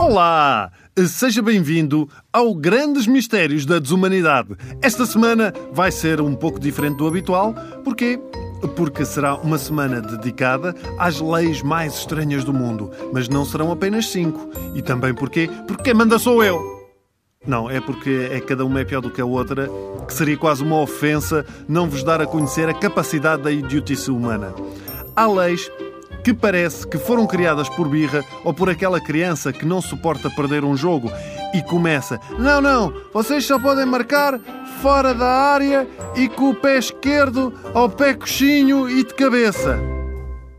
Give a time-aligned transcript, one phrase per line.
[0.00, 0.72] Olá!
[1.06, 4.56] Seja bem-vindo ao Grandes Mistérios da Desumanidade.
[4.82, 7.54] Esta semana vai ser um pouco diferente do habitual.
[7.84, 8.18] Porquê?
[8.74, 12.90] Porque será uma semana dedicada às leis mais estranhas do mundo.
[13.12, 14.50] Mas não serão apenas cinco.
[14.74, 15.48] E também porquê?
[15.68, 16.80] Porque quem manda sou eu.
[17.46, 19.70] Não, é porque é cada uma é pior do que a outra,
[20.06, 24.52] que seria quase uma ofensa não vos dar a conhecer a capacidade da idiotice humana.
[25.20, 25.70] Há leis
[26.24, 30.64] que parece que foram criadas por birra ou por aquela criança que não suporta perder
[30.64, 31.12] um jogo
[31.52, 34.40] e começa: Não, não, vocês só podem marcar
[34.80, 39.78] fora da área e com o pé esquerdo ao pé coxinho e de cabeça.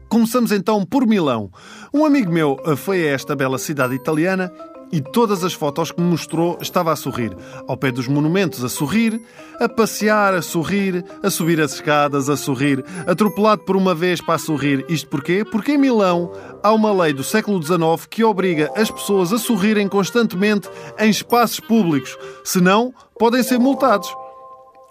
[0.07, 1.49] Começamos então por Milão.
[1.91, 4.53] Um amigo meu foi a esta bela cidade italiana
[4.91, 7.36] e todas as fotos que me mostrou estava a sorrir.
[7.68, 9.22] Ao pé dos monumentos a sorrir,
[9.59, 14.38] a passear a sorrir, a subir as escadas a sorrir, atropelado por uma vez para
[14.38, 14.85] sorrir.
[14.90, 15.44] Isto porquê?
[15.44, 16.32] Porque em Milão
[16.63, 21.60] há uma lei do século XIX que obriga as pessoas a sorrirem constantemente em espaços
[21.60, 22.18] públicos.
[22.43, 24.21] Senão, podem ser multados.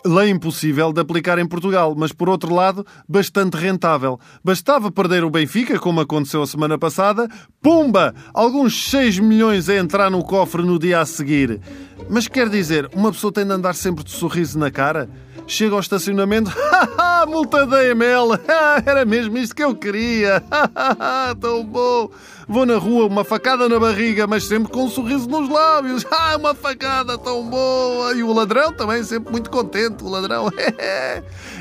[0.04, 4.18] Lei impossível de aplicar em Portugal, mas por outro lado, bastante rentável.
[4.42, 7.28] Bastava perder o Benfica, como aconteceu a semana passada,
[7.60, 8.14] pumba!
[8.32, 11.60] Alguns 6 milhões a entrar no cofre no dia a seguir.
[12.08, 15.08] Mas quer dizer, uma pessoa tem de andar sempre de sorriso na cara?
[15.46, 18.38] Chega ao estacionamento, haha, multa da EML,
[18.86, 20.42] era mesmo isto que eu queria,
[21.40, 22.10] tão bom.
[22.46, 26.36] Vou na rua, uma facada na barriga, mas sempre com um sorriso nos lábios, ah,
[26.36, 28.12] uma facada tão boa.
[28.14, 30.50] E o ladrão também, sempre muito contente, o ladrão.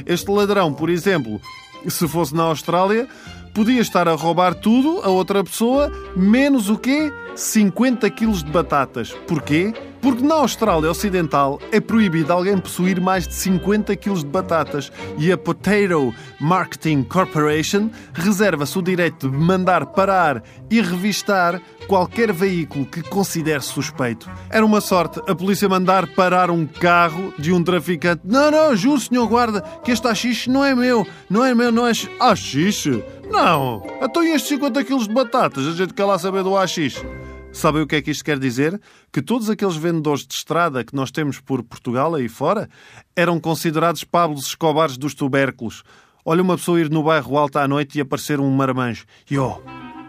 [0.06, 1.40] Este ladrão, por exemplo,
[1.88, 3.08] se fosse na Austrália,
[3.54, 7.12] podia estar a roubar tudo a outra pessoa, menos o quê?
[7.36, 9.12] 50 quilos de batatas.
[9.28, 9.74] Porquê?
[10.02, 15.32] Porque na Austrália Ocidental é proibido alguém possuir mais de 50 kg de batatas e
[15.32, 23.02] a Potato Marketing Corporation reserva-se o direito de mandar parar e revistar qualquer veículo que
[23.02, 24.30] considere suspeito.
[24.50, 28.22] Era uma sorte a polícia mandar parar um carro de um traficante.
[28.24, 31.06] Não, não, juro, senhor guarda, que este achixe não é meu.
[31.30, 31.92] Não é meu, não é...
[32.20, 33.04] Achixe?
[33.30, 33.86] Não.
[34.02, 35.68] Então e estes 50 kg de batatas?
[35.68, 37.06] A gente quer lá saber do achixe.
[37.52, 38.80] Sabem o que é que isto quer dizer?
[39.12, 42.70] Que todos aqueles vendedores de estrada que nós temos por Portugal aí fora
[43.16, 45.84] eram considerados Pablos Escobares dos tubérculos.
[46.24, 49.06] Olha uma pessoa ir no bairro alto à noite e aparecer um marmanjo.
[49.30, 49.62] E oh,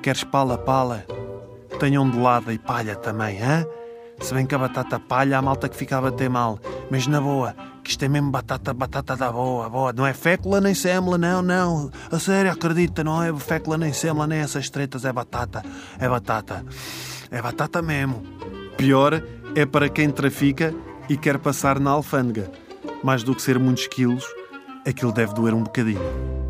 [0.03, 1.07] queres pala-pala?
[1.79, 3.65] Tenham de lado e palha também, hã?
[4.21, 6.59] Se bem que a batata palha a malta que fica a bater mal.
[6.91, 9.93] Mas na boa, que isto é mesmo batata, batata da boa, boa.
[9.95, 11.91] Não é fécula nem sêmula, não, não.
[12.13, 15.65] A sério, acredita, não é fécula nem sêmula, nem essas tretas, é batata.
[15.99, 16.65] É batata.
[17.31, 18.23] É batata mesmo.
[18.77, 19.23] Pior
[19.55, 20.75] é para quem trafica
[21.09, 22.51] e quer passar na alfândega.
[23.03, 24.25] Mais do que ser muitos quilos,
[24.87, 26.50] aquilo deve doer um bocadinho.